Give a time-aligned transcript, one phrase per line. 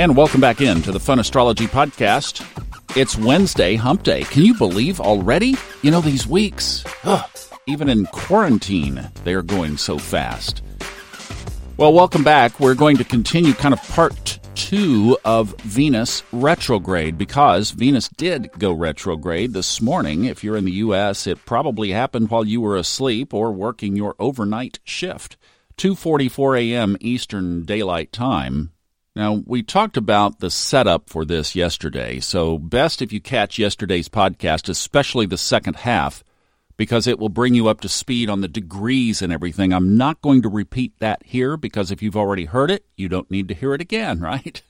[0.00, 2.42] And welcome back in to the Fun Astrology Podcast.
[2.96, 4.22] It's Wednesday, hump day.
[4.22, 5.56] Can you believe already?
[5.82, 7.28] You know, these weeks, ugh,
[7.66, 10.62] even in quarantine, they are going so fast.
[11.76, 12.58] Well, welcome back.
[12.58, 18.72] We're going to continue kind of part two of Venus retrograde because Venus did go
[18.72, 20.24] retrograde this morning.
[20.24, 24.14] If you're in the U.S., it probably happened while you were asleep or working your
[24.18, 25.36] overnight shift.
[25.76, 26.96] 2:44 a.m.
[27.00, 28.70] Eastern Daylight Time.
[29.16, 34.08] Now, we talked about the setup for this yesterday, so best if you catch yesterday's
[34.08, 36.22] podcast, especially the second half,
[36.76, 39.72] because it will bring you up to speed on the degrees and everything.
[39.72, 43.30] I'm not going to repeat that here because if you've already heard it, you don't
[43.32, 44.62] need to hear it again, right?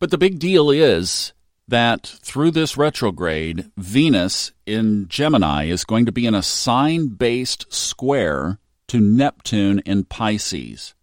[0.00, 1.32] but the big deal is
[1.68, 7.72] that through this retrograde, Venus in Gemini is going to be in a sign based
[7.72, 10.95] square to Neptune in Pisces.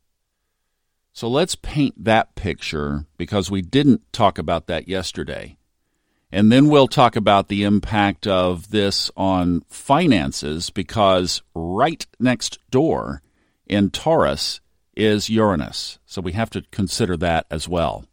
[1.13, 5.57] So let's paint that picture because we didn't talk about that yesterday.
[6.31, 13.21] And then we'll talk about the impact of this on finances because right next door
[13.67, 14.59] in Taurus
[14.95, 15.99] is Uranus.
[16.07, 18.05] So we have to consider that as well.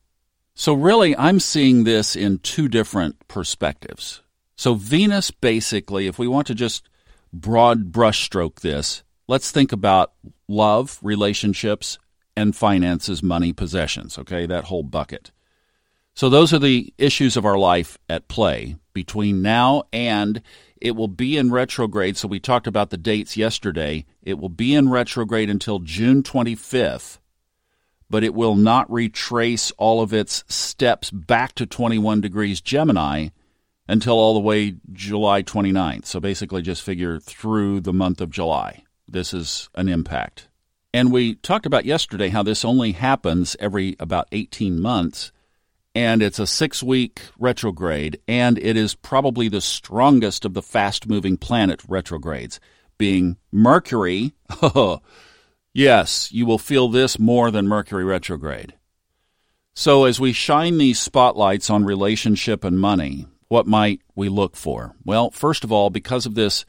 [0.55, 4.20] So, really, I'm seeing this in two different perspectives.
[4.56, 6.86] So, Venus basically, if we want to just
[7.32, 10.12] broad brushstroke this, let's think about
[10.48, 11.98] love, relationships,
[12.41, 15.30] and finances, money, possessions, okay, that whole bucket.
[16.14, 20.42] So those are the issues of our life at play between now and
[20.80, 22.16] it will be in retrograde.
[22.16, 24.06] So we talked about the dates yesterday.
[24.22, 27.19] It will be in retrograde until June 25th,
[28.08, 33.28] but it will not retrace all of its steps back to 21 degrees Gemini
[33.86, 36.06] until all the way July 29th.
[36.06, 38.84] So basically, just figure through the month of July.
[39.06, 40.50] This is an impact.
[40.92, 45.30] And we talked about yesterday how this only happens every about 18 months,
[45.94, 51.09] and it's a six week retrograde, and it is probably the strongest of the fast
[51.09, 52.59] moving planet retrogrades,
[52.98, 54.34] being Mercury.
[55.75, 58.75] yes, you will feel this more than Mercury retrograde.
[59.72, 64.97] So, as we shine these spotlights on relationship and money, what might we look for?
[65.04, 66.65] Well, first of all, because of this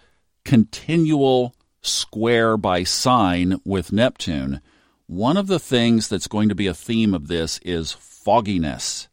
[0.45, 4.61] continual square by sign with Neptune,
[5.07, 9.07] one of the things that's going to be a theme of this is fogginess.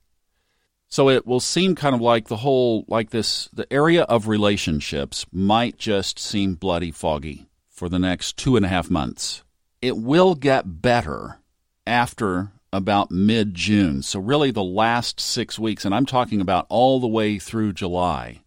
[0.88, 5.26] So it will seem kind of like the whole, like this, the area of relationships
[5.32, 9.42] might just seem bloody foggy for the next two and a half months.
[9.82, 11.40] It will get better
[11.86, 14.02] after about mid June.
[14.02, 18.42] So, really, the last six weeks, and I'm talking about all the way through July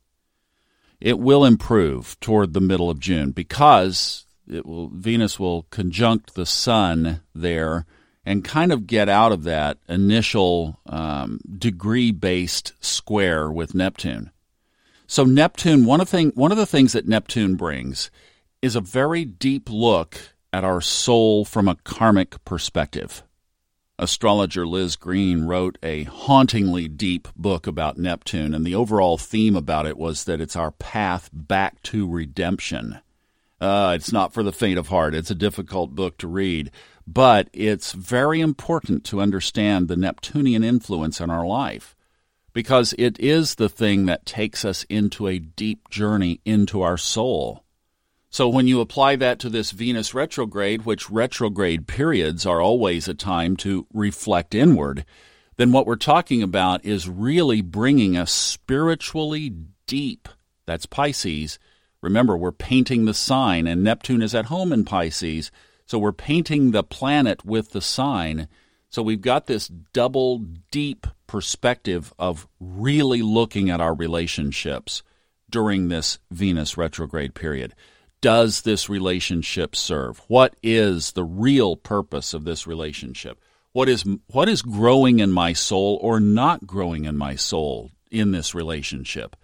[1.01, 6.45] it will improve toward the middle of June because it will Venus will conjunct the
[6.45, 7.85] Sun there
[8.23, 14.31] and kind of get out of that initial um, degree based square with Neptune.
[15.07, 18.11] So Neptune, one of thing one of the things that Neptune brings
[18.61, 20.17] is a very deep look
[20.53, 23.23] at our soul from a karmic perspective.
[24.01, 29.85] Astrologer Liz Greene wrote a hauntingly deep book about Neptune, and the overall theme about
[29.85, 32.99] it was that it's our path back to redemption.
[33.61, 35.13] Uh, it's not for the faint of heart.
[35.13, 36.71] It's a difficult book to read,
[37.05, 41.95] but it's very important to understand the Neptunian influence in our life
[42.53, 47.63] because it is the thing that takes us into a deep journey into our soul.
[48.33, 53.13] So when you apply that to this Venus retrograde, which retrograde periods are always a
[53.13, 55.03] time to reflect inward,
[55.57, 59.53] then what we're talking about is really bringing us spiritually
[59.85, 60.29] deep.
[60.65, 61.59] That's Pisces.
[61.99, 65.51] Remember, we're painting the sign, and Neptune is at home in Pisces.
[65.85, 68.47] So we're painting the planet with the sign.
[68.89, 70.39] So we've got this double
[70.71, 75.03] deep perspective of really looking at our relationships
[75.49, 77.75] during this Venus retrograde period
[78.21, 80.21] does this relationship serve?
[80.27, 83.39] What is the real purpose of this relationship?
[83.73, 88.31] What is what is growing in my soul or not growing in my soul in
[88.31, 89.35] this relationship?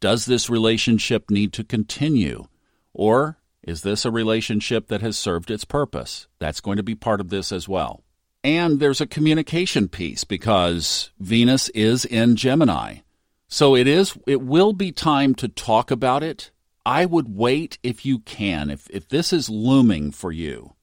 [0.00, 2.46] Does this relationship need to continue?
[2.94, 6.26] Or is this a relationship that has served its purpose?
[6.38, 8.02] That's going to be part of this as well.
[8.44, 12.98] And there's a communication piece because Venus is in Gemini.
[13.48, 16.51] So it is it will be time to talk about it
[16.84, 18.70] I would wait if you can.
[18.70, 20.74] If, if this is looming for you,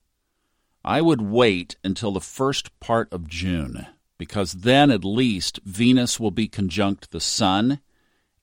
[0.83, 3.85] I would wait until the first part of June
[4.17, 7.79] because then at least Venus will be conjunct the Sun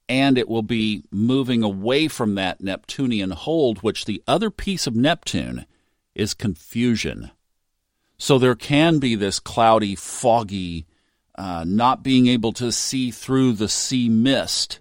[0.09, 4.95] and it will be moving away from that Neptunian hold, which the other piece of
[4.95, 5.67] Neptune
[6.15, 7.31] is confusion.
[8.17, 10.87] So there can be this cloudy, foggy
[11.37, 14.81] uh, not being able to see through the sea mist.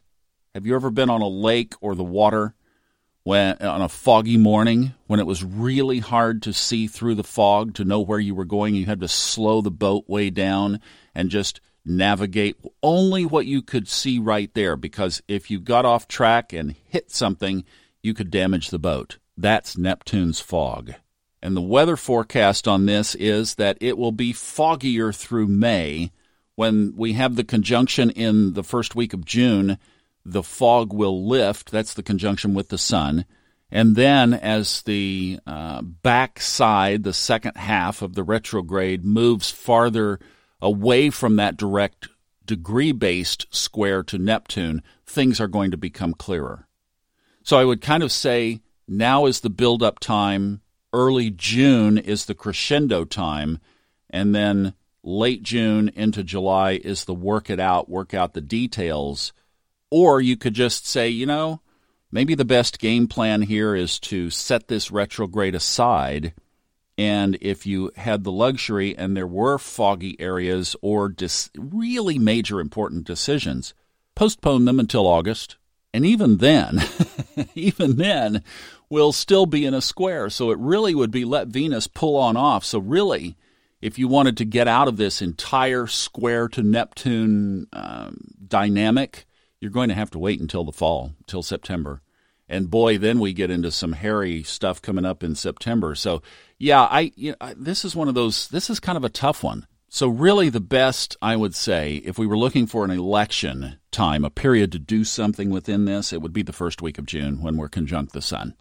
[0.53, 2.53] Have you ever been on a lake or the water
[3.25, 7.73] when on a foggy morning when it was really hard to see through the fog
[7.73, 8.75] to know where you were going?
[8.75, 10.79] You had to slow the boat way down
[11.15, 16.07] and just navigate only what you could see right there because if you got off
[16.07, 17.65] track and hit something,
[18.03, 19.17] you could damage the boat.
[19.35, 20.93] That's Neptune's fog.
[21.41, 26.11] And the weather forecast on this is that it will be foggier through May.
[26.53, 29.77] When we have the conjunction in the first week of June,
[30.25, 31.71] the fog will lift.
[31.71, 33.25] That's the conjunction with the sun.
[33.71, 40.19] And then, as the uh, back side, the second half of the retrograde, moves farther
[40.61, 42.07] away from that direct
[42.45, 46.67] degree based square to Neptune, things are going to become clearer.
[47.43, 50.61] So I would kind of say now is the build up time,
[50.93, 53.59] early June is the crescendo time,
[54.09, 54.73] and then
[55.03, 59.33] late June into July is the work it out, work out the details.
[59.91, 61.61] Or you could just say, you know,
[62.11, 66.33] maybe the best game plan here is to set this retrograde aside
[66.97, 72.59] and if you had the luxury and there were foggy areas or dis- really major
[72.61, 73.73] important decisions,
[74.15, 75.57] postpone them until August.
[75.93, 76.81] And even then,
[77.55, 78.43] even then,
[78.89, 80.29] we'll still be in a square.
[80.29, 82.63] So it really would be let Venus pull on off.
[82.63, 83.35] So, really,
[83.81, 89.25] if you wanted to get out of this entire square to Neptune um, dynamic,
[89.65, 92.03] you're going to have to wait until the fall, till September.
[92.47, 95.95] And boy, then we get into some hairy stuff coming up in September.
[95.95, 96.21] So
[96.59, 98.47] yeah, I, you know, this is one of those.
[98.49, 99.65] This is kind of a tough one.
[99.89, 104.23] So really, the best I would say, if we were looking for an election time,
[104.23, 107.41] a period to do something within this, it would be the first week of June
[107.41, 108.53] when we're conjunct the sun.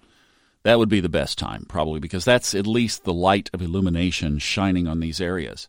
[0.62, 4.38] That would be the best time, probably, because that's at least the light of illumination
[4.38, 5.68] shining on these areas.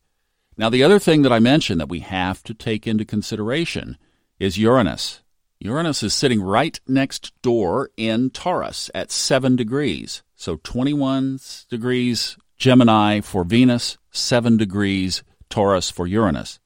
[0.56, 3.98] Now, the other thing that I mentioned that we have to take into consideration
[4.40, 5.22] is Uranus.
[5.66, 10.22] Uranus is sitting right next door in Taurus at 7 degrees.
[10.36, 11.40] So 21
[11.70, 16.60] degrees Gemini for Venus, 7 degrees Taurus for Uranus.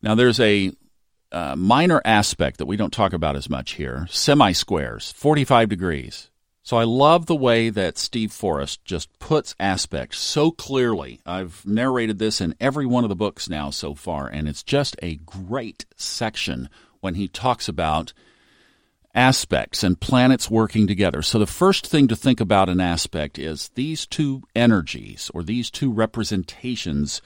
[0.00, 0.72] Now, there's a
[1.30, 6.30] uh, minor aspect that we don't talk about as much here semi squares, 45 degrees.
[6.62, 11.20] So I love the way that Steve Forrest just puts aspects so clearly.
[11.26, 14.96] I've narrated this in every one of the books now so far, and it's just
[15.02, 16.70] a great section
[17.02, 18.14] when he talks about
[19.14, 21.20] aspects and planets working together.
[21.20, 25.70] So, the first thing to think about an aspect is these two energies or these
[25.70, 27.20] two representations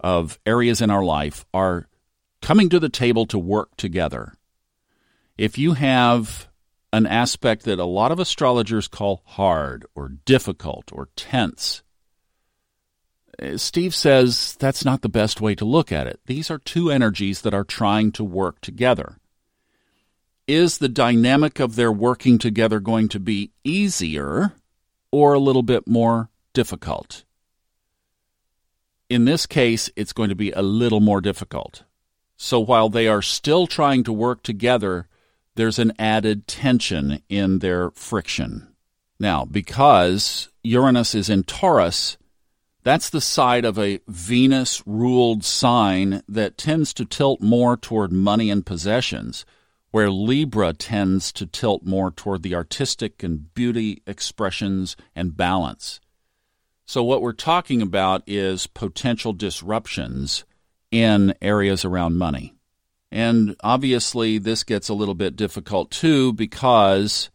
[0.00, 1.88] of areas in our life are
[2.40, 4.32] coming to the table to work together.
[5.36, 6.48] If you have
[6.92, 11.82] an aspect that a lot of astrologers call hard or difficult or tense,
[13.56, 16.20] Steve says that's not the best way to look at it.
[16.26, 19.18] These are two energies that are trying to work together
[20.46, 24.52] is the dynamic of their working together going to be easier
[25.10, 27.24] or a little bit more difficult?
[29.08, 31.84] In this case, it's going to be a little more difficult.
[32.36, 35.08] So while they are still trying to work together,
[35.54, 38.68] there's an added tension in their friction.
[39.18, 42.18] Now, because Uranus is in Taurus,
[42.86, 48.48] that's the side of a Venus ruled sign that tends to tilt more toward money
[48.48, 49.44] and possessions
[49.90, 55.98] where Libra tends to tilt more toward the artistic and beauty expressions and balance.
[56.84, 60.44] So, what we're talking about is potential disruptions
[60.92, 62.54] in areas around money.
[63.10, 67.30] And obviously, this gets a little bit difficult too because,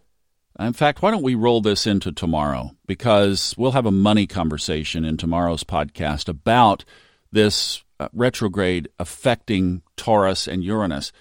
[0.60, 2.72] in fact, why don't we roll this into tomorrow?
[2.86, 6.86] Because we'll have a money conversation in tomorrow's podcast about
[7.32, 11.12] this uh, retrograde affecting Taurus and Uranus.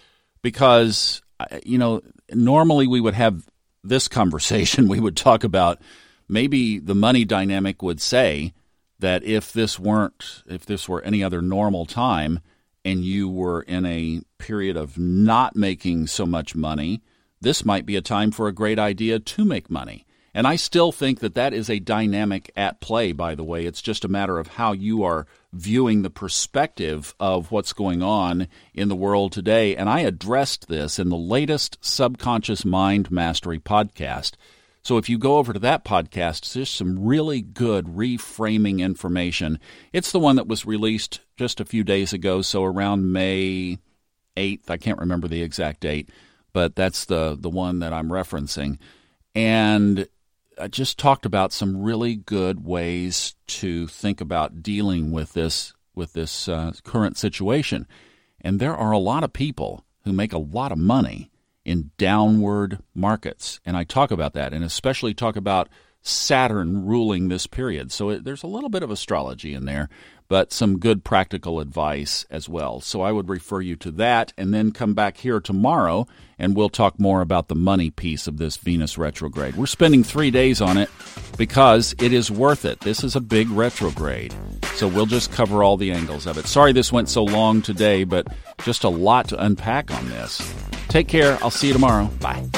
[0.42, 1.22] Because
[1.64, 3.48] you know, normally we would have
[3.82, 4.88] this conversation.
[4.88, 5.80] We would talk about
[6.28, 8.52] maybe the money dynamic would say
[8.98, 12.40] that if this weren't, if this were any other normal time
[12.84, 17.02] and you were in a period of not making so much money,
[17.40, 20.04] this might be a time for a great idea to make money.
[20.32, 23.66] And I still think that that is a dynamic at play, by the way.
[23.66, 28.46] It's just a matter of how you are viewing the perspective of what's going on
[28.72, 29.74] in the world today.
[29.74, 34.34] And I addressed this in the latest Subconscious Mind Mastery podcast.
[34.82, 39.58] So if you go over to that podcast, there's some really good reframing information.
[39.92, 43.78] It's the one that was released just a few days ago, so around May
[44.36, 44.70] 8th.
[44.70, 46.08] I can't remember the exact date,
[46.52, 48.78] but that's the, the one that I'm referencing.
[49.34, 50.08] And
[50.60, 56.12] I just talked about some really good ways to think about dealing with this with
[56.12, 57.86] this uh, current situation.
[58.40, 61.30] And there are a lot of people who make a lot of money
[61.64, 63.60] in downward markets.
[63.66, 65.68] And I talk about that and especially talk about
[66.02, 67.92] Saturn ruling this period.
[67.92, 69.88] So it, there's a little bit of astrology in there,
[70.28, 72.80] but some good practical advice as well.
[72.80, 76.06] So I would refer you to that and then come back here tomorrow
[76.38, 79.56] and we'll talk more about the money piece of this Venus retrograde.
[79.56, 80.88] We're spending three days on it
[81.36, 82.80] because it is worth it.
[82.80, 84.34] This is a big retrograde.
[84.76, 86.46] So we'll just cover all the angles of it.
[86.46, 88.26] Sorry this went so long today, but
[88.62, 90.40] just a lot to unpack on this.
[90.88, 91.38] Take care.
[91.42, 92.06] I'll see you tomorrow.
[92.20, 92.48] Bye.